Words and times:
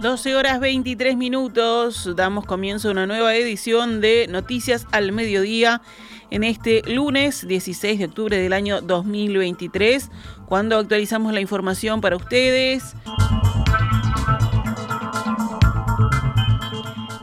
12 0.00 0.36
horas 0.36 0.60
23 0.60 1.16
minutos, 1.16 2.14
damos 2.14 2.46
comienzo 2.46 2.86
a 2.86 2.92
una 2.92 3.08
nueva 3.08 3.34
edición 3.34 4.00
de 4.00 4.28
Noticias 4.30 4.86
al 4.92 5.10
Mediodía 5.10 5.82
en 6.30 6.44
este 6.44 6.82
lunes 6.86 7.48
16 7.48 7.98
de 7.98 8.04
octubre 8.04 8.38
del 8.38 8.52
año 8.52 8.80
2023, 8.80 10.08
cuando 10.46 10.78
actualizamos 10.78 11.32
la 11.32 11.40
información 11.40 12.00
para 12.00 12.14
ustedes. 12.14 12.94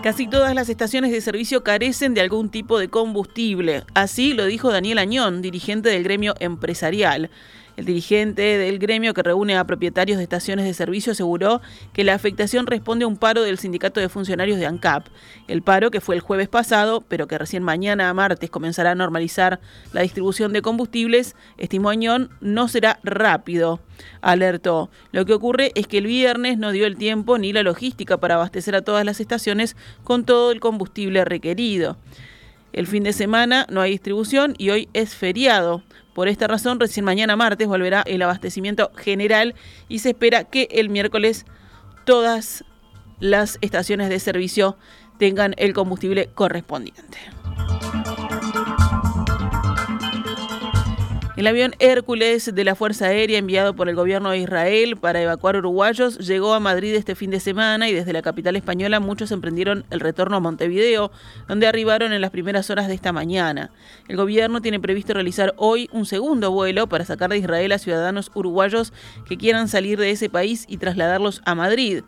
Casi 0.03 0.27
todas 0.27 0.53
las 0.53 0.67
estaciones 0.67 1.13
de 1.13 1.21
servicio 1.21 1.63
carecen 1.63 2.13
de 2.13 2.19
algún 2.19 2.49
tipo 2.49 2.77
de 2.77 2.89
combustible. 2.89 3.85
Así 3.93 4.33
lo 4.33 4.45
dijo 4.45 4.69
Daniel 4.69 4.97
Añón, 4.97 5.41
dirigente 5.41 5.87
del 5.87 6.03
gremio 6.03 6.35
empresarial. 6.41 7.31
El 7.77 7.85
dirigente 7.85 8.57
del 8.57 8.79
gremio 8.79 9.13
que 9.13 9.21
reúne 9.21 9.57
a 9.57 9.65
propietarios 9.65 10.17
de 10.17 10.23
estaciones 10.23 10.65
de 10.65 10.73
servicio 10.73 11.11
aseguró 11.11 11.61
que 11.91 12.05
la 12.05 12.13
afectación 12.13 12.67
responde 12.67 13.03
a 13.03 13.07
un 13.07 13.17
paro 13.17 13.43
del 13.43 13.57
sindicato 13.57 13.99
de 13.99 14.07
funcionarios 14.07 14.59
de 14.59 14.65
ANCAP. 14.65 15.07
El 15.47 15.61
paro 15.61 15.91
que 15.91 15.99
fue 15.99 16.15
el 16.15 16.21
jueves 16.21 16.47
pasado, 16.47 17.01
pero 17.01 17.27
que 17.27 17.37
recién 17.37 17.63
mañana 17.63 18.09
a 18.09 18.13
martes 18.13 18.49
comenzará 18.49 18.91
a 18.91 18.95
normalizar 18.95 19.59
la 19.91 20.01
distribución 20.01 20.53
de 20.53 20.61
combustibles, 20.61 21.35
estimó 21.57 21.89
Añón, 21.89 22.29
no 22.39 22.67
será 22.69 22.99
rápido. 23.03 23.81
Alertó. 24.21 24.89
Lo 25.11 25.25
que 25.25 25.33
ocurre 25.33 25.71
es 25.75 25.87
que 25.87 25.97
el 25.97 26.07
viernes 26.07 26.57
no 26.57 26.71
dio 26.71 26.85
el 26.85 26.97
tiempo 26.97 27.37
ni 27.37 27.51
la 27.51 27.63
logística 27.63 28.17
para 28.17 28.35
abastecer 28.35 28.75
a 28.75 28.83
todas 28.83 29.05
las 29.05 29.19
estaciones 29.19 29.75
con 30.03 30.25
todo 30.25 30.51
el 30.51 30.59
combustible 30.59 31.25
requerido. 31.25 31.97
El 32.75 32.87
fin 32.87 33.03
de 33.03 33.13
semana 33.13 33.65
no 33.69 33.79
hay 33.79 33.91
distribución 33.91 34.53
y 34.57 34.69
hoy 34.69 34.89
es 34.91 35.15
feriado. 35.15 35.81
Por 36.13 36.27
esta 36.27 36.45
razón, 36.45 36.77
recién 36.77 37.05
mañana 37.05 37.37
martes 37.37 37.69
volverá 37.69 38.03
el 38.05 38.21
abastecimiento 38.21 38.91
general 38.97 39.55
y 39.87 39.99
se 39.99 40.09
espera 40.09 40.43
que 40.43 40.67
el 40.71 40.89
miércoles 40.89 41.45
todas 42.03 42.65
las 43.21 43.59
estaciones 43.61 44.09
de 44.09 44.19
servicio 44.19 44.75
tengan 45.17 45.55
el 45.57 45.73
combustible 45.73 46.27
correspondiente. 46.35 47.17
El 51.35 51.47
avión 51.47 51.75
Hércules 51.79 52.55
de 52.55 52.63
la 52.63 52.75
Fuerza 52.75 53.07
Aérea 53.07 53.37
enviado 53.37 53.75
por 53.75 53.89
el 53.89 53.95
gobierno 53.95 54.29
de 54.29 54.37
Israel 54.37 54.95
para 54.95 55.21
evacuar 55.21 55.57
uruguayos 55.57 56.17
llegó 56.17 56.53
a 56.53 56.61
Madrid 56.61 56.95
este 56.95 57.13
fin 57.13 57.29
de 57.29 57.41
semana 57.41 57.89
y 57.89 57.93
desde 57.93 58.13
la 58.13 58.21
capital 58.21 58.55
española 58.55 59.01
muchos 59.01 59.33
emprendieron 59.33 59.83
el 59.89 59.99
retorno 59.99 60.37
a 60.37 60.39
Montevideo, 60.39 61.11
donde 61.49 61.67
arribaron 61.67 62.13
en 62.13 62.21
las 62.21 62.31
primeras 62.31 62.69
horas 62.69 62.87
de 62.87 62.93
esta 62.93 63.11
mañana. 63.11 63.69
El 64.07 64.15
gobierno 64.15 64.61
tiene 64.61 64.79
previsto 64.79 65.13
realizar 65.13 65.53
hoy 65.57 65.89
un 65.91 66.05
segundo 66.05 66.51
vuelo 66.51 66.87
para 66.87 67.03
sacar 67.03 67.29
de 67.31 67.39
Israel 67.39 67.73
a 67.73 67.79
ciudadanos 67.79 68.31
uruguayos 68.33 68.93
que 69.27 69.35
quieran 69.35 69.67
salir 69.67 69.99
de 69.99 70.11
ese 70.11 70.29
país 70.29 70.63
y 70.69 70.77
trasladarlos 70.77 71.41
a 71.43 71.53
Madrid. 71.53 72.03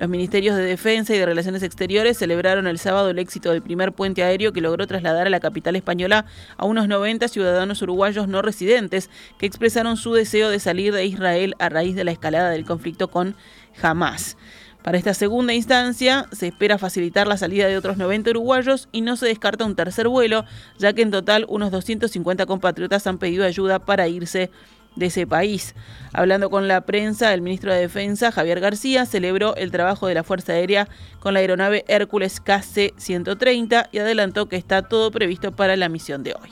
Los 0.00 0.08
ministerios 0.08 0.56
de 0.56 0.62
Defensa 0.62 1.14
y 1.14 1.18
de 1.18 1.26
Relaciones 1.26 1.62
Exteriores 1.62 2.16
celebraron 2.16 2.66
el 2.66 2.78
sábado 2.78 3.10
el 3.10 3.18
éxito 3.18 3.50
del 3.50 3.60
primer 3.60 3.92
puente 3.92 4.22
aéreo 4.22 4.50
que 4.50 4.62
logró 4.62 4.86
trasladar 4.86 5.26
a 5.26 5.30
la 5.30 5.40
capital 5.40 5.76
española 5.76 6.24
a 6.56 6.64
unos 6.64 6.88
90 6.88 7.28
ciudadanos 7.28 7.82
uruguayos 7.82 8.26
no 8.26 8.40
residentes 8.40 9.10
que 9.36 9.44
expresaron 9.44 9.98
su 9.98 10.14
deseo 10.14 10.48
de 10.48 10.58
salir 10.58 10.94
de 10.94 11.04
Israel 11.04 11.54
a 11.58 11.68
raíz 11.68 11.96
de 11.96 12.04
la 12.04 12.12
escalada 12.12 12.48
del 12.48 12.64
conflicto 12.64 13.08
con 13.08 13.36
Hamas. 13.82 14.38
Para 14.82 14.96
esta 14.96 15.12
segunda 15.12 15.52
instancia 15.52 16.24
se 16.32 16.46
espera 16.46 16.78
facilitar 16.78 17.26
la 17.26 17.36
salida 17.36 17.68
de 17.68 17.76
otros 17.76 17.98
90 17.98 18.30
uruguayos 18.30 18.88
y 18.92 19.02
no 19.02 19.16
se 19.16 19.26
descarta 19.26 19.66
un 19.66 19.76
tercer 19.76 20.08
vuelo, 20.08 20.46
ya 20.78 20.94
que 20.94 21.02
en 21.02 21.10
total 21.10 21.44
unos 21.46 21.70
250 21.72 22.46
compatriotas 22.46 23.06
han 23.06 23.18
pedido 23.18 23.44
ayuda 23.44 23.80
para 23.80 24.08
irse 24.08 24.50
de 24.96 25.06
ese 25.06 25.26
país. 25.26 25.74
Hablando 26.12 26.50
con 26.50 26.68
la 26.68 26.82
prensa, 26.82 27.32
el 27.32 27.42
ministro 27.42 27.72
de 27.72 27.80
Defensa, 27.80 28.32
Javier 28.32 28.60
García, 28.60 29.06
celebró 29.06 29.54
el 29.56 29.70
trabajo 29.70 30.06
de 30.06 30.14
la 30.14 30.24
Fuerza 30.24 30.52
Aérea 30.52 30.88
con 31.20 31.34
la 31.34 31.40
aeronave 31.40 31.84
Hércules 31.88 32.42
KC-130 32.42 33.88
y 33.92 33.98
adelantó 33.98 34.48
que 34.48 34.56
está 34.56 34.82
todo 34.82 35.10
previsto 35.10 35.52
para 35.52 35.76
la 35.76 35.88
misión 35.88 36.22
de 36.22 36.34
hoy. 36.34 36.50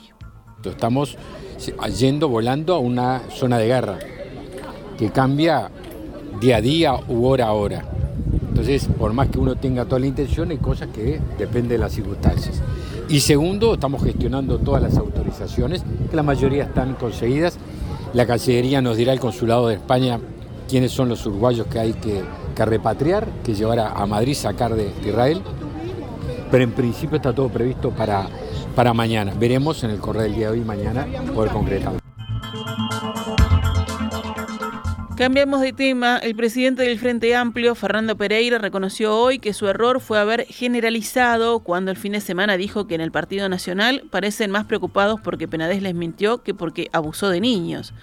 Estamos 0.63 1.17
yendo, 1.97 2.29
volando 2.29 2.75
a 2.75 2.79
una 2.79 3.21
zona 3.29 3.57
de 3.57 3.67
guerra 3.67 3.99
que 4.97 5.09
cambia 5.09 5.69
día 6.39 6.57
a 6.57 6.61
día 6.61 6.93
u 7.07 7.25
hora 7.25 7.47
a 7.47 7.53
hora. 7.53 7.85
Entonces, 8.49 8.89
por 8.97 9.13
más 9.13 9.29
que 9.29 9.39
uno 9.39 9.55
tenga 9.55 9.85
toda 9.85 9.99
la 9.99 10.07
intención, 10.07 10.51
hay 10.51 10.57
cosas 10.57 10.89
que 10.89 11.21
dependen 11.37 11.69
de 11.69 11.77
las 11.77 11.93
circunstancias. 11.93 12.61
Y 13.07 13.21
segundo, 13.21 13.73
estamos 13.73 14.03
gestionando 14.03 14.59
todas 14.59 14.83
las 14.83 14.97
autorizaciones, 14.97 15.83
que 16.09 16.15
la 16.15 16.23
mayoría 16.23 16.65
están 16.65 16.95
conseguidas 16.95 17.57
la 18.13 18.25
Cancillería 18.25 18.81
nos 18.81 18.97
dirá 18.97 19.13
el 19.13 19.19
Consulado 19.19 19.67
de 19.67 19.75
España 19.75 20.19
quiénes 20.67 20.91
son 20.91 21.09
los 21.09 21.25
uruguayos 21.25 21.67
que 21.67 21.79
hay 21.79 21.93
que, 21.93 22.23
repatriar, 22.65 23.27
que 23.43 23.53
llevar 23.53 23.79
a, 23.79 24.05
Madrid, 24.05 24.33
sacar 24.33 24.75
de, 24.75 24.91
Israel. 25.05 25.41
Pero 26.51 26.63
en 26.63 26.71
principio 26.71 27.17
está 27.17 27.33
todo 27.33 27.49
previsto 27.49 27.91
para, 27.91 28.27
para 28.75 28.93
mañana. 28.93 29.33
Veremos 29.37 29.83
en 29.83 29.91
el 29.91 29.99
correo 29.99 30.23
del 30.23 30.35
día 30.35 30.51
de 30.51 30.59
hoy, 30.59 30.65
mañana, 30.65 31.07
poder 31.33 31.51
concretar. 31.51 31.98
Cambiamos 35.19 35.59
de 35.59 35.73
tema. 35.73 36.17
El 36.17 36.33
presidente 36.33 36.83
del 36.83 36.97
Frente 36.97 37.35
Amplio, 37.35 37.75
Fernando 37.75 38.15
Pereira, 38.15 38.57
reconoció 38.57 39.17
hoy 39.17 39.37
que 39.37 39.51
su 39.51 39.67
error 39.67 39.99
fue 39.99 40.17
haber 40.17 40.45
generalizado 40.45 41.59
cuando 41.59 41.91
el 41.91 41.97
fin 41.97 42.13
de 42.13 42.21
semana 42.21 42.55
dijo 42.55 42.87
que 42.87 42.95
en 42.95 43.01
el 43.01 43.11
Partido 43.11 43.49
Nacional 43.49 44.03
parecen 44.11 44.49
más 44.49 44.63
preocupados 44.63 45.19
porque 45.19 45.45
Penades 45.45 45.81
les 45.81 45.93
mintió 45.93 46.41
que 46.41 46.53
porque 46.53 46.87
abusó 46.93 47.27
de 47.27 47.41
niños. 47.41 47.93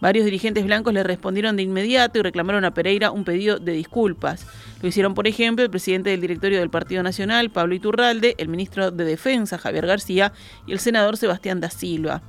Varios 0.00 0.24
dirigentes 0.24 0.64
blancos 0.64 0.94
le 0.94 1.02
respondieron 1.02 1.56
de 1.56 1.64
inmediato 1.64 2.20
y 2.20 2.22
reclamaron 2.22 2.64
a 2.64 2.72
Pereira 2.72 3.10
un 3.10 3.24
pedido 3.24 3.58
de 3.58 3.72
disculpas. 3.72 4.46
Lo 4.82 4.88
hicieron, 4.88 5.14
por 5.14 5.26
ejemplo, 5.26 5.62
el 5.62 5.70
presidente 5.70 6.10
del 6.10 6.22
directorio 6.22 6.58
del 6.58 6.70
Partido 6.70 7.02
Nacional, 7.02 7.50
Pablo 7.50 7.74
Iturralde, 7.74 8.34
el 8.38 8.48
ministro 8.48 8.90
de 8.90 9.04
Defensa, 9.04 9.58
Javier 9.58 9.86
García, 9.86 10.32
y 10.66 10.72
el 10.72 10.78
senador 10.78 11.18
Sebastián 11.18 11.60
da 11.60 11.68
Silva. 11.68 12.22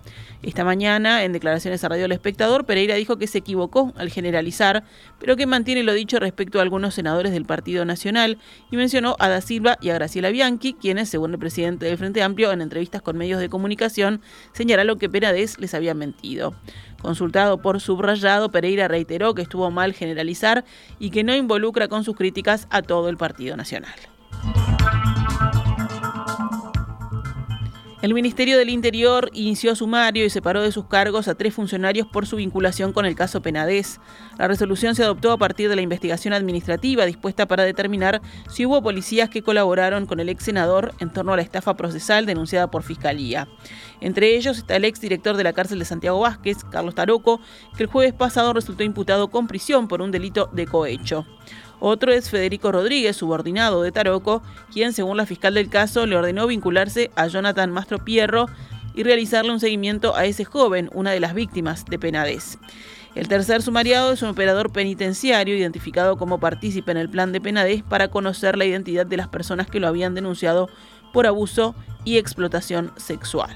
Esta 0.43 0.65
mañana, 0.65 1.23
en 1.23 1.33
declaraciones 1.33 1.83
a 1.83 1.89
Radio 1.89 2.05
El 2.05 2.11
Espectador, 2.11 2.65
Pereira 2.65 2.95
dijo 2.95 3.17
que 3.17 3.27
se 3.27 3.37
equivocó 3.37 3.93
al 3.95 4.09
generalizar, 4.09 4.83
pero 5.19 5.37
que 5.37 5.45
mantiene 5.45 5.83
lo 5.83 5.93
dicho 5.93 6.19
respecto 6.19 6.57
a 6.57 6.63
algunos 6.63 6.95
senadores 6.95 7.31
del 7.31 7.45
Partido 7.45 7.85
Nacional 7.85 8.39
y 8.71 8.75
mencionó 8.75 9.15
a 9.19 9.29
Da 9.29 9.39
Silva 9.41 9.77
y 9.81 9.89
a 9.89 9.93
Graciela 9.93 10.31
Bianchi, 10.31 10.73
quienes, 10.73 11.09
según 11.09 11.31
el 11.33 11.39
presidente 11.39 11.85
del 11.85 11.99
Frente 11.99 12.23
Amplio, 12.23 12.51
en 12.51 12.61
entrevistas 12.61 13.03
con 13.03 13.17
medios 13.17 13.39
de 13.39 13.49
comunicación, 13.49 14.19
señalaron 14.51 14.97
que 14.97 15.09
Penades 15.09 15.59
les 15.59 15.75
había 15.75 15.93
mentido. 15.93 16.55
Consultado 17.01 17.61
por 17.61 17.79
subrayado, 17.79 18.51
Pereira 18.51 18.87
reiteró 18.87 19.33
que 19.33 19.41
estuvo 19.41 19.71
mal 19.71 19.93
generalizar 19.93 20.65
y 20.99 21.09
que 21.09 21.23
no 21.23 21.35
involucra 21.35 21.87
con 21.87 22.03
sus 22.03 22.15
críticas 22.15 22.40
a 22.69 22.81
todo 22.81 23.09
el 23.09 23.17
Partido 23.17 23.55
Nacional. 23.55 23.95
El 28.01 28.15
Ministerio 28.15 28.57
del 28.57 28.71
Interior 28.71 29.29
inició 29.31 29.75
sumario 29.75 30.25
y 30.25 30.31
separó 30.31 30.63
de 30.63 30.71
sus 30.71 30.85
cargos 30.85 31.27
a 31.27 31.35
tres 31.35 31.53
funcionarios 31.53 32.07
por 32.07 32.25
su 32.25 32.37
vinculación 32.37 32.93
con 32.93 33.05
el 33.05 33.13
caso 33.13 33.43
Penadez. 33.43 33.99
La 34.39 34.47
resolución 34.47 34.95
se 34.95 35.03
adoptó 35.03 35.31
a 35.31 35.37
partir 35.37 35.69
de 35.69 35.75
la 35.75 35.83
investigación 35.83 36.33
administrativa 36.33 37.05
dispuesta 37.05 37.47
para 37.47 37.63
determinar 37.63 38.19
si 38.49 38.65
hubo 38.65 38.81
policías 38.81 39.29
que 39.29 39.43
colaboraron 39.43 40.07
con 40.07 40.19
el 40.19 40.29
ex 40.29 40.45
senador 40.45 40.95
en 40.99 41.11
torno 41.11 41.33
a 41.33 41.35
la 41.35 41.43
estafa 41.43 41.77
procesal 41.77 42.25
denunciada 42.25 42.71
por 42.71 42.81
Fiscalía. 42.81 43.47
Entre 43.99 44.35
ellos 44.35 44.57
está 44.57 44.77
el 44.77 44.85
ex 44.85 44.99
director 44.99 45.37
de 45.37 45.43
la 45.43 45.53
cárcel 45.53 45.77
de 45.77 45.85
Santiago 45.85 46.21
Vázquez, 46.21 46.63
Carlos 46.63 46.95
Taroco, 46.95 47.39
que 47.77 47.83
el 47.83 47.89
jueves 47.89 48.13
pasado 48.13 48.51
resultó 48.51 48.81
imputado 48.81 49.29
con 49.29 49.45
prisión 49.45 49.87
por 49.87 50.01
un 50.01 50.09
delito 50.09 50.49
de 50.51 50.65
cohecho. 50.65 51.27
Otro 51.83 52.13
es 52.13 52.29
Federico 52.29 52.71
Rodríguez, 52.71 53.17
subordinado 53.17 53.81
de 53.81 53.91
Taroco, 53.91 54.43
quien, 54.71 54.93
según 54.93 55.17
la 55.17 55.25
fiscal 55.25 55.55
del 55.55 55.67
caso, 55.67 56.05
le 56.05 56.15
ordenó 56.15 56.45
vincularse 56.45 57.09
a 57.15 57.25
Jonathan 57.25 57.71
Mastro 57.71 58.05
Pierro 58.05 58.45
y 58.93 59.01
realizarle 59.01 59.51
un 59.51 59.59
seguimiento 59.59 60.15
a 60.15 60.25
ese 60.25 60.45
joven, 60.45 60.91
una 60.93 61.09
de 61.09 61.19
las 61.19 61.33
víctimas 61.33 61.85
de 61.85 61.97
Penades. 61.97 62.59
El 63.15 63.27
tercer 63.27 63.63
sumariado 63.63 64.11
es 64.11 64.21
un 64.21 64.29
operador 64.29 64.71
penitenciario 64.71 65.57
identificado 65.57 66.17
como 66.17 66.39
partícipe 66.39 66.91
en 66.91 66.97
el 66.97 67.09
plan 67.09 67.31
de 67.31 67.41
Penades 67.41 67.81
para 67.81 68.09
conocer 68.09 68.59
la 68.59 68.65
identidad 68.65 69.07
de 69.07 69.17
las 69.17 69.27
personas 69.27 69.65
que 69.65 69.79
lo 69.79 69.87
habían 69.87 70.13
denunciado 70.13 70.69
por 71.11 71.25
abuso 71.25 71.73
y 72.05 72.17
explotación 72.17 72.91
sexual. 72.95 73.55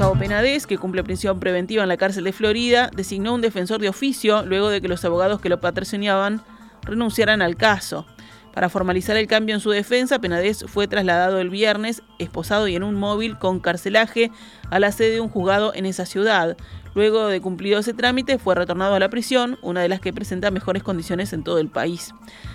Penades, 0.00 0.66
que 0.66 0.78
cumple 0.78 1.04
prisión 1.04 1.38
preventiva 1.40 1.82
en 1.82 1.88
la 1.90 1.98
cárcel 1.98 2.24
de 2.24 2.32
Florida, 2.32 2.90
designó 2.96 3.34
un 3.34 3.42
defensor 3.42 3.82
de 3.82 3.90
oficio 3.90 4.44
luego 4.46 4.70
de 4.70 4.80
que 4.80 4.88
los 4.88 5.04
abogados 5.04 5.42
que 5.42 5.50
lo 5.50 5.60
patrocinaban 5.60 6.42
renunciaran 6.82 7.42
al 7.42 7.56
caso. 7.56 8.06
Para 8.54 8.70
formalizar 8.70 9.18
el 9.18 9.26
cambio 9.26 9.54
en 9.54 9.60
su 9.60 9.70
defensa, 9.70 10.18
Penades 10.18 10.64
fue 10.66 10.88
trasladado 10.88 11.38
el 11.38 11.50
viernes, 11.50 12.02
esposado 12.18 12.66
y 12.66 12.76
en 12.76 12.82
un 12.82 12.94
móvil 12.94 13.38
con 13.38 13.60
carcelaje, 13.60 14.30
a 14.70 14.80
la 14.80 14.90
sede 14.90 15.12
de 15.12 15.20
un 15.20 15.28
juzgado 15.28 15.74
en 15.74 15.84
esa 15.84 16.06
ciudad. 16.06 16.56
Luego 16.94 17.26
de 17.26 17.42
cumplido 17.42 17.78
ese 17.78 17.92
trámite, 17.92 18.38
fue 18.38 18.54
retornado 18.54 18.94
a 18.94 19.00
la 19.00 19.10
prisión, 19.10 19.58
una 19.60 19.82
de 19.82 19.90
las 19.90 20.00
que 20.00 20.14
presenta 20.14 20.50
mejores 20.50 20.82
condiciones 20.82 21.34
en 21.34 21.44
todo 21.44 21.58
el 21.58 21.68
país. 21.68 22.14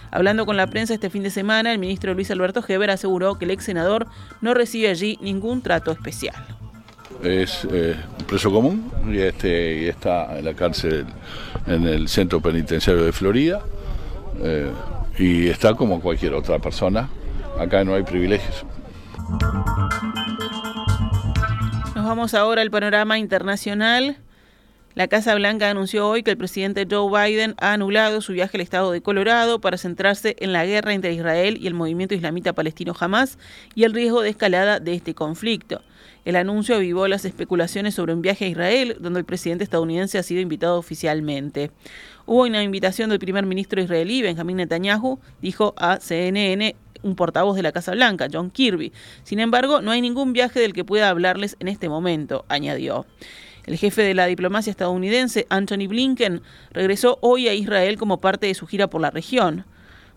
Hablando 0.10 0.48
con 0.48 0.58
la 0.58 0.68
prensa 0.68 0.96
este 0.96 1.12
fin 1.12 1.22
de 1.22 1.30
semana, 1.30 1.72
el 1.72 1.78
ministro 1.78 2.16
Luis 2.16 2.32
Alberto 2.32 2.64
Heber 2.68 2.90
aseguró 2.90 3.36
que 3.36 3.46
el 3.46 3.52
ex 3.52 3.66
senador 3.66 4.08
no 4.42 4.56
recibe 4.56 4.90
allí 4.90 5.20
ningún 5.22 5.62
trato 5.62 5.92
especial 5.92 6.65
es 7.24 7.68
eh, 7.72 7.96
un 8.20 8.26
preso 8.26 8.52
común 8.52 8.92
y, 9.08 9.20
este, 9.20 9.84
y 9.84 9.88
está 9.88 10.38
en 10.38 10.46
la 10.46 10.54
cárcel 10.54 11.06
en 11.68 11.88
el 11.88 12.08
centro 12.08 12.42
penitenciario 12.42 13.04
de 13.04 13.12
Florida. 13.12 13.62
eh, 14.42 14.72
y 15.18 15.48
está 15.48 15.74
como 15.76 16.02
cualquier 16.02 16.34
otra 16.34 16.60
persona. 16.60 17.08
Acá 17.58 17.84
no 17.86 17.96
hay 17.96 18.04
privilegios. 18.04 18.66
Nos 21.96 22.06
vamos 22.06 22.34
ahora 22.34 22.62
al 22.62 22.70
panorama 22.70 23.18
internacional. 23.18 24.18
La 24.96 25.10
Casa 25.10 25.36
Blanca 25.36 25.70
anunció 25.70 26.08
hoy 26.08 26.24
que 26.24 26.32
el 26.32 26.38
presidente 26.38 26.88
Joe 26.90 27.12
Biden 27.12 27.56
ha 27.60 27.74
anulado 27.74 28.22
su 28.22 28.32
viaje 28.32 28.56
al 28.56 28.62
estado 28.62 28.94
de 28.94 29.02
Colorado 29.02 29.60
para 29.60 29.78
centrarse 29.78 30.38
en 30.40 30.54
la 30.54 30.66
guerra 30.66 30.94
entre 30.94 31.12
Israel 31.12 31.58
y 31.60 31.68
el 31.68 31.74
movimiento 31.74 32.16
islamita 32.16 32.54
palestino 32.54 32.94
Hamas 32.98 33.38
y 33.76 33.84
el 33.84 33.92
riesgo 33.92 34.22
de 34.22 34.30
escalada 34.30 34.80
de 34.80 34.94
este 34.94 35.14
conflicto. 35.14 35.82
El 36.24 36.38
anuncio 36.38 36.76
avivó 36.78 37.10
las 37.10 37.26
especulaciones 37.26 37.94
sobre 37.94 38.14
un 38.14 38.22
viaje 38.22 38.46
a 38.46 38.48
Israel, 38.48 38.96
donde 39.02 39.20
el 39.20 39.26
presidente 39.26 39.66
estadounidense 39.66 40.18
ha 40.18 40.24
sido 40.24 40.40
invitado 40.40 40.80
oficialmente. 40.80 41.72
Hubo 42.26 42.44
una 42.44 42.64
invitación 42.64 43.10
del 43.10 43.20
primer 43.20 43.46
ministro 43.46 43.82
israelí, 43.82 44.22
Benjamin 44.22 44.56
Netanyahu, 44.56 45.20
dijo 45.42 45.74
a 45.76 46.00
CNN 46.00 46.74
un 47.04 47.18
portavoz 47.18 47.58
de 47.58 47.64
la 47.64 47.74
Casa 47.74 47.92
Blanca, 47.92 48.30
John 48.32 48.50
Kirby. 48.50 48.94
Sin 49.24 49.42
embargo, 49.42 49.82
no 49.82 49.92
hay 49.92 50.02
ningún 50.02 50.32
viaje 50.32 50.62
del 50.62 50.72
que 50.72 50.86
pueda 50.86 51.10
hablarles 51.10 51.58
en 51.60 51.68
este 51.68 51.90
momento, 51.90 52.46
añadió. 52.48 53.06
El 53.66 53.78
jefe 53.78 54.04
de 54.04 54.14
la 54.14 54.28
diplomacia 54.28 54.70
estadounidense, 54.70 55.48
Anthony 55.50 55.88
Blinken, 55.88 56.42
regresó 56.72 57.18
hoy 57.22 57.48
a 57.48 57.54
Israel 57.54 57.98
como 57.98 58.22
parte 58.22 58.46
de 58.46 58.54
su 58.54 58.68
gira 58.68 58.88
por 58.88 59.02
la 59.02 59.10
región. 59.10 59.66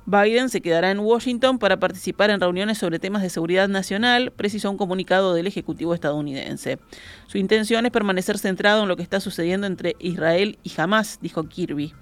Biden 0.05 0.49
se 0.49 0.61
quedará 0.61 0.91
en 0.91 1.01
Washington 1.01 1.59
para 1.59 1.79
participar 1.79 2.31
en 2.31 2.41
reuniones 2.41 2.79
sobre 2.79 2.99
temas 2.99 3.23
de 3.23 3.31
seguridad 3.31 3.69
nacional, 3.69 4.33
precisó 4.33 4.71
un 4.71 4.79
comunicado 4.79 5.35
del 5.35 5.47
Ejecutivo 5.47 5.95
estadounidense. 5.95 6.79
Su 7.27 7.39
intención 7.39 7.85
es 7.85 7.93
permanecer 7.93 8.39
centrado 8.39 8.83
en 8.83 8.89
lo 8.89 8.97
que 8.97 9.03
está 9.03 9.21
sucediendo 9.21 9.67
entre 9.67 9.97
Israel 9.99 10.59
y 10.63 10.73
Hamas, 10.79 11.19
dijo 11.21 11.45
Kirby. 11.45 11.95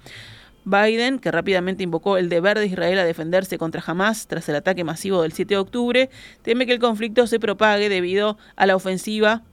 Biden, 0.63 1.19
que 1.19 1.31
rápidamente 1.31 1.83
invocó 1.83 2.17
el 2.17 2.27
deber 2.27 2.59
de 2.59 2.67
Israel 2.67 2.99
a 2.99 3.05
defenderse 3.05 3.57
contra 3.57 3.83
Hamas 3.85 4.27
tras 4.27 4.49
el 4.49 4.55
ataque 4.55 4.83
masivo 4.83 5.21
del 5.21 5.31
7 5.31 5.53
de 5.53 5.59
octubre, 5.59 6.09
teme 6.41 6.65
que 6.65 6.73
el 6.73 6.79
conflicto 6.79 7.25
se 7.25 7.39
propague 7.39 7.87
debido 7.87 8.37
a 8.57 8.65
la 8.65 8.75
ofensiva 8.75 9.43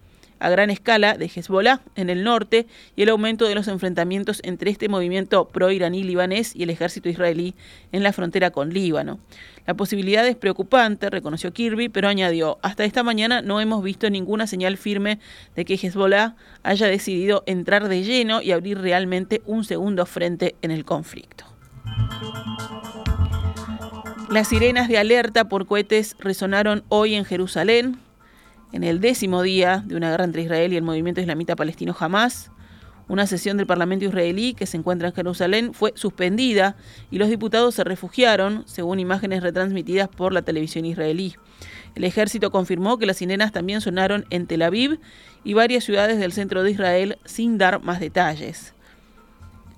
a 0.45 0.51
gran 0.51 0.69
escala 0.69 1.15
de 1.15 1.25
Hezbollah 1.25 1.81
en 1.97 2.11
el 2.11 2.23
norte 2.23 2.67
y 2.97 3.03
el 3.03 3.09
aumento 3.09 3.47
de 3.47 3.55
los 3.55 3.67
enfrentamientos 3.67 4.41
entre 4.45 4.71
este 4.71 4.91
movimiento 4.91 5.49
pro-iraní 5.49 6.05
libanés 6.05 6.55
y 6.55 6.65
el 6.65 6.71
ejército 6.71 7.09
israelí 7.09 7.55
en 7.93 8.03
la 8.03 8.13
frontera 8.13 8.51
con 8.51 8.69
Líbano. 8.75 9.19
La 9.67 9.73
posibilidad 9.73 10.27
es 10.29 10.37
preocupante, 10.37 11.09
reconoció 11.09 11.55
Kirby, 11.55 11.89
pero 11.89 12.09
añadió, 12.09 12.59
hasta 12.61 12.85
esta 12.85 13.03
mañana 13.03 13.41
no 13.41 13.59
hemos 13.63 13.83
visto 13.83 14.11
ninguna 14.11 14.47
señal 14.47 14.77
firme 14.77 15.19
de 15.57 15.65
que 15.65 15.75
Hezbollah 15.75 16.37
haya 16.63 16.89
decidido 16.89 17.43
entrar 17.47 17.89
de 17.89 18.03
lleno 18.03 18.43
y 18.43 18.53
abrir 18.53 18.79
realmente 18.79 19.41
un 19.47 19.65
segundo 19.65 20.05
frente 20.05 20.57
en 20.61 20.71
el 20.71 20.85
conflicto. 20.85 21.47
Las 24.29 24.49
sirenas 24.49 24.89
de 24.89 24.99
alerta 24.99 25.49
por 25.49 25.67
cohetes 25.67 26.17
resonaron 26.19 26.85
hoy 26.89 27.15
en 27.15 27.25
Jerusalén, 27.25 27.99
en 28.75 28.83
el 28.83 29.01
décimo 29.01 29.43
día 29.43 29.85
de 29.87 29.95
una 29.95 30.11
guerra 30.11 30.25
entre 30.25 30.43
Israel 30.43 30.73
y 30.73 30.77
el 30.77 30.83
movimiento 30.83 31.21
islamita 31.21 31.55
palestino 31.55 31.95
Hamas. 31.97 32.51
Una 33.07 33.25
sesión 33.29 33.57
del 33.57 33.69
Parlamento 33.69 34.05
israelí 34.05 34.53
que 34.53 34.67
se 34.67 34.77
encuentra 34.77 35.07
en 35.07 35.15
Jerusalén 35.15 35.75
fue 35.75 35.93
suspendida 35.95 36.75
y 37.09 37.19
los 37.19 37.29
diputados 37.29 37.77
se 37.77 37.85
refugiaron, 37.85 38.65
según 38.67 38.99
imágenes 38.99 39.45
retransmitidas 39.45 40.09
por 40.09 40.33
la 40.33 40.43
televisión 40.43 40.87
israelí. 40.87 41.37
El 41.95 42.03
ejército 42.03 42.51
confirmó 42.51 42.99
que 42.99 43.07
las 43.07 43.19
sirenas 43.19 43.53
también 43.53 43.81
sonaron 43.81 44.27
en 44.31 44.49
Tel 44.49 44.63
Aviv 44.63 44.99
y 45.45 45.55
varias 45.55 45.85
ciudades 45.85 46.19
del 46.19 46.33
centro 46.33 46.65
de 46.65 46.73
Israel 46.73 47.19
sin 47.25 47.59
dar 47.59 47.81
más 47.81 48.01
detalles. 48.01 48.74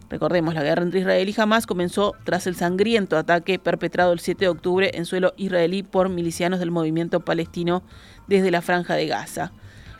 Recordemos, 0.08 0.54
la 0.54 0.62
guerra 0.62 0.82
entre 0.82 1.00
Israel 1.00 1.28
y 1.28 1.34
Hamas 1.36 1.66
comenzó 1.66 2.14
tras 2.24 2.46
el 2.46 2.54
sangriento 2.54 3.16
ataque 3.16 3.58
perpetrado 3.58 4.12
el 4.12 4.20
7 4.20 4.44
de 4.44 4.48
octubre 4.48 4.90
en 4.94 5.04
suelo 5.04 5.34
israelí 5.36 5.82
por 5.82 6.08
milicianos 6.08 6.60
del 6.60 6.70
movimiento 6.70 7.20
palestino 7.20 7.82
desde 8.28 8.52
la 8.52 8.62
franja 8.62 8.94
de 8.94 9.06
Gaza. 9.06 9.52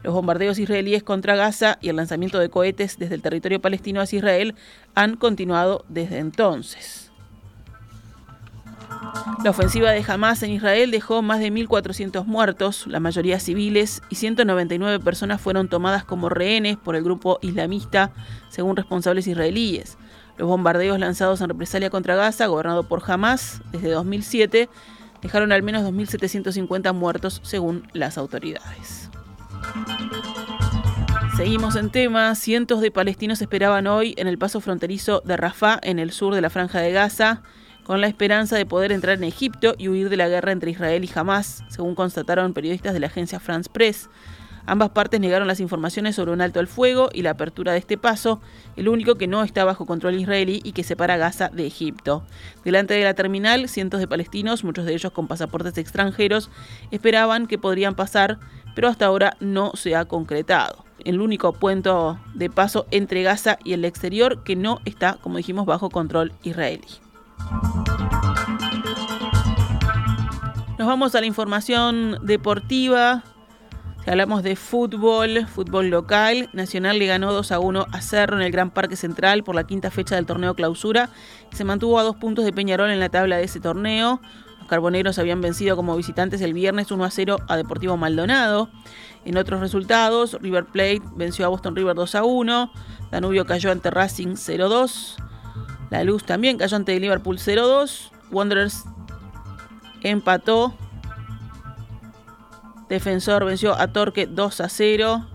Los 0.04 0.14
bombardeos 0.14 0.60
israelíes 0.60 1.02
contra 1.02 1.34
Gaza 1.34 1.78
y 1.80 1.88
el 1.88 1.96
lanzamiento 1.96 2.38
de 2.38 2.48
cohetes 2.48 2.98
desde 2.98 3.16
el 3.16 3.22
territorio 3.22 3.60
palestino 3.60 4.00
hacia 4.00 4.18
Israel 4.18 4.54
han 4.94 5.16
continuado 5.16 5.84
desde 5.88 6.18
entonces. 6.18 7.05
La 9.42 9.50
ofensiva 9.50 9.90
de 9.90 10.04
Hamas 10.06 10.42
en 10.42 10.50
Israel 10.50 10.90
dejó 10.90 11.22
más 11.22 11.40
de 11.40 11.52
1.400 11.52 12.24
muertos, 12.26 12.86
la 12.86 13.00
mayoría 13.00 13.40
civiles, 13.40 14.02
y 14.08 14.16
199 14.16 15.00
personas 15.00 15.40
fueron 15.40 15.68
tomadas 15.68 16.04
como 16.04 16.28
rehenes 16.28 16.76
por 16.76 16.96
el 16.96 17.02
grupo 17.02 17.38
islamista, 17.42 18.12
según 18.48 18.76
responsables 18.76 19.26
israelíes. 19.26 19.98
Los 20.38 20.48
bombardeos 20.48 20.98
lanzados 20.98 21.40
en 21.40 21.48
represalia 21.48 21.90
contra 21.90 22.14
Gaza, 22.14 22.46
gobernado 22.46 22.88
por 22.88 23.02
Hamas 23.10 23.62
desde 23.72 23.90
2007, 23.90 24.68
dejaron 25.22 25.52
al 25.52 25.62
menos 25.62 25.82
2.750 25.82 26.92
muertos 26.94 27.40
según 27.42 27.88
las 27.92 28.18
autoridades. 28.18 29.10
Seguimos 31.36 31.76
en 31.76 31.90
tema. 31.90 32.34
Cientos 32.34 32.80
de 32.80 32.90
palestinos 32.90 33.42
esperaban 33.42 33.86
hoy 33.86 34.14
en 34.16 34.26
el 34.26 34.38
paso 34.38 34.60
fronterizo 34.60 35.20
de 35.24 35.36
Rafah, 35.36 35.78
en 35.82 35.98
el 35.98 36.12
sur 36.12 36.34
de 36.34 36.40
la 36.40 36.48
franja 36.48 36.80
de 36.80 36.92
Gaza, 36.92 37.42
con 37.86 38.00
la 38.00 38.08
esperanza 38.08 38.56
de 38.56 38.66
poder 38.66 38.90
entrar 38.90 39.16
en 39.16 39.22
Egipto 39.22 39.76
y 39.78 39.88
huir 39.88 40.08
de 40.08 40.16
la 40.16 40.28
guerra 40.28 40.50
entre 40.50 40.72
Israel 40.72 41.04
y 41.04 41.10
Hamas, 41.14 41.62
según 41.68 41.94
constataron 41.94 42.52
periodistas 42.52 42.92
de 42.92 42.98
la 42.98 43.06
agencia 43.06 43.38
France 43.38 43.70
Press. 43.72 44.10
Ambas 44.66 44.90
partes 44.90 45.20
negaron 45.20 45.46
las 45.46 45.60
informaciones 45.60 46.16
sobre 46.16 46.32
un 46.32 46.40
alto 46.40 46.58
al 46.58 46.66
fuego 46.66 47.10
y 47.12 47.22
la 47.22 47.30
apertura 47.30 47.70
de 47.70 47.78
este 47.78 47.96
paso, 47.96 48.40
el 48.74 48.88
único 48.88 49.14
que 49.14 49.28
no 49.28 49.44
está 49.44 49.64
bajo 49.64 49.86
control 49.86 50.16
israelí 50.16 50.60
y 50.64 50.72
que 50.72 50.82
separa 50.82 51.16
Gaza 51.16 51.48
de 51.52 51.64
Egipto. 51.64 52.24
Delante 52.64 52.94
de 52.94 53.04
la 53.04 53.14
terminal, 53.14 53.68
cientos 53.68 54.00
de 54.00 54.08
palestinos, 54.08 54.64
muchos 54.64 54.84
de 54.84 54.94
ellos 54.94 55.12
con 55.12 55.28
pasaportes 55.28 55.78
extranjeros, 55.78 56.50
esperaban 56.90 57.46
que 57.46 57.56
podrían 57.56 57.94
pasar, 57.94 58.40
pero 58.74 58.88
hasta 58.88 59.06
ahora 59.06 59.36
no 59.38 59.70
se 59.76 59.94
ha 59.94 60.06
concretado. 60.06 60.84
El 61.04 61.20
único 61.20 61.52
puente 61.52 61.90
de 62.34 62.50
paso 62.50 62.86
entre 62.90 63.22
Gaza 63.22 63.60
y 63.62 63.74
el 63.74 63.84
exterior 63.84 64.42
que 64.42 64.56
no 64.56 64.80
está, 64.84 65.18
como 65.22 65.36
dijimos, 65.36 65.66
bajo 65.66 65.88
control 65.88 66.32
israelí. 66.42 67.05
Nos 70.78 70.86
vamos 70.86 71.14
a 71.14 71.20
la 71.20 71.26
información 71.26 72.18
deportiva. 72.22 73.22
Hablamos 74.06 74.44
de 74.44 74.54
fútbol, 74.54 75.46
fútbol 75.48 75.88
local, 75.88 76.48
Nacional 76.52 77.00
le 77.00 77.06
ganó 77.06 77.32
2 77.32 77.50
a 77.50 77.58
1 77.58 77.86
a 77.90 78.00
Cerro 78.00 78.36
en 78.36 78.42
el 78.42 78.52
Gran 78.52 78.70
Parque 78.70 78.94
Central 78.94 79.42
por 79.42 79.56
la 79.56 79.64
quinta 79.64 79.90
fecha 79.90 80.14
del 80.14 80.26
torneo 80.26 80.54
clausura 80.54 81.10
se 81.56 81.64
mantuvo 81.64 81.98
a 81.98 82.02
dos 82.02 82.16
puntos 82.16 82.44
de 82.44 82.52
Peñarol 82.52 82.90
en 82.90 83.00
la 83.00 83.08
tabla 83.08 83.38
de 83.38 83.44
ese 83.44 83.60
torneo. 83.60 84.20
Los 84.58 84.68
carboneros 84.68 85.18
habían 85.18 85.40
vencido 85.40 85.74
como 85.74 85.96
visitantes 85.96 86.40
el 86.42 86.52
viernes 86.52 86.90
1 86.90 87.04
a 87.04 87.10
0 87.10 87.38
a 87.48 87.56
Deportivo 87.56 87.96
Maldonado. 87.96 88.68
En 89.24 89.38
otros 89.38 89.60
resultados, 89.60 90.36
River 90.40 90.66
Plate 90.66 91.02
venció 91.16 91.46
a 91.46 91.48
Boston 91.48 91.74
River 91.74 91.96
2 91.96 92.14
a 92.14 92.24
1, 92.24 92.72
Danubio 93.10 93.46
cayó 93.46 93.72
ante 93.72 93.90
Racing 93.90 94.34
0 94.36 94.68
2, 94.68 95.16
La 95.96 96.04
Luz 96.04 96.24
también 96.24 96.58
cayó 96.58 96.76
ante 96.76 97.00
Liverpool 97.00 97.38
0 97.38 97.66
2, 97.66 98.12
Wanderers 98.30 98.84
empató 100.02 100.74
Defensor 102.90 103.46
venció 103.46 103.74
a 103.74 103.86
Torque 103.88 104.26
2 104.26 104.60
a 104.60 104.68
0. 104.68 105.26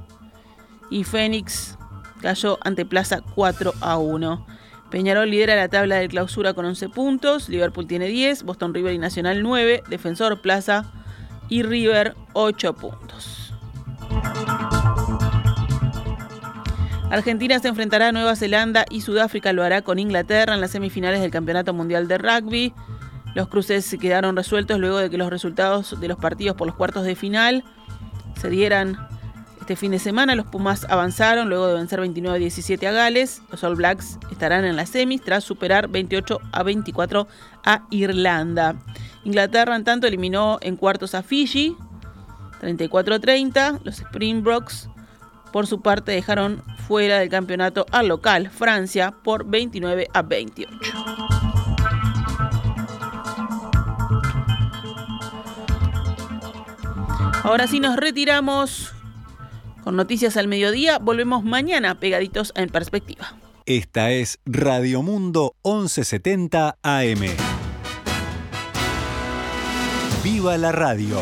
Y 0.91 1.03
Fénix 1.03 1.80
cayó 2.22 2.60
ante 2.62 2.86
Plaza 2.86 3.22
4 3.34 3.74
a 3.82 3.98
1. 3.98 4.46
Peñarol 4.91 5.32
lidera 5.32 5.56
la 5.56 5.68
tabla 5.68 5.96
de 5.96 6.08
clausura 6.08 6.53
con 6.53 6.65
11 6.65 6.89
puntos. 6.89 7.50
Liverpool 7.50 7.88
tiene 7.88 8.06
10. 8.06 8.44
Boston 8.44 8.75
River 8.75 8.94
y 8.94 9.00
Nacional 9.00 9.41
9. 9.41 9.82
Defensor, 9.89 10.41
Plaza 10.41 10.91
y 11.50 11.63
River 11.63 12.15
8 12.34 12.75
puntos. 12.75 13.40
Argentina 17.12 17.60
se 17.60 17.68
enfrentará 17.68 18.08
a 18.08 18.12
Nueva 18.13 18.38
Zelanda 18.38 18.86
y 18.89 19.01
Sudáfrica 19.01 19.51
lo 19.51 19.63
hará 19.63 19.82
con 19.82 20.00
Inglaterra 20.00 20.53
en 20.53 20.62
las 20.62 20.72
semifinales 20.72 21.20
del 21.20 21.30
Campeonato 21.30 21.74
Mundial 21.74 22.08
de 22.08 22.18
Rugby. 22.18 22.74
Los 23.36 23.50
cruces 23.50 23.98
quedaron 24.00 24.38
resueltos 24.38 24.80
luego 24.80 24.98
de 24.98 25.10
que 25.10 25.18
los 25.18 25.30
resultados 25.30 26.00
de 26.00 26.08
los 26.08 26.18
partidos 26.18 26.56
por 26.56 26.68
los 26.68 26.75
cuartos 26.77 27.03
de 27.03 27.15
final 27.15 27.65
se 28.39 28.50
dieran 28.50 28.98
este 29.60 29.75
fin 29.75 29.91
de 29.91 30.00
semana. 30.00 30.36
Los 30.36 30.48
Pumas 30.48 30.86
avanzaron 30.89 31.50
luego 31.50 31.68
de 31.68 31.74
vencer 31.74 32.00
29-17 32.00 32.88
a 32.88 32.91
Gales. 32.91 33.41
Los 33.51 33.62
All 33.65 33.75
Blacks 33.75 34.18
estarán 34.32 34.63
en 34.63 34.77
las 34.77 34.89
semis 34.89 35.22
tras 35.22 35.44
superar 35.44 35.89
28 35.89 36.39
a 36.53 36.63
24 36.63 37.27
a 37.65 37.88
Irlanda. 37.89 38.75
Inglaterra, 39.25 39.75
en 39.75 39.84
tanto, 39.84 40.08
eliminó 40.08 40.60
en 40.62 40.77
cuartos 40.77 41.13
a 41.13 41.24
Fiji, 41.24 41.75
34-30. 42.62 43.82
Los 43.84 44.00
Springboks, 44.00 44.89
por 45.51 45.67
su 45.67 45.81
parte, 45.81 46.12
dejaron 46.12 46.63
fuera 46.88 47.20
del 47.20 47.29
campeonato 47.29 47.86
al 47.91 48.08
local 48.08 48.50
Francia 48.50 49.12
por 49.24 49.46
29 49.46 50.08
a 50.13 50.22
28. 50.22 50.72
Ahora 57.43 57.67
sí 57.67 57.79
nos 57.79 57.96
retiramos 57.96 58.93
con 59.84 59.96
noticias 59.96 60.38
al 60.38 60.48
mediodía. 60.48 61.00
Volvemos 61.00 61.43
mañana 61.43 62.00
pegaditos 62.00 62.53
en 62.55 62.70
perspectiva. 62.70 63.36
Esta 63.65 64.12
es 64.12 64.39
Radio 64.46 65.01
Mundo 65.01 65.55
1170 65.63 66.77
AM. 66.81 67.22
¡Viva 70.24 70.58
la 70.58 70.72
radio! 70.72 71.20